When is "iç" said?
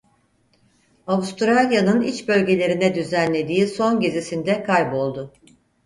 2.01-2.27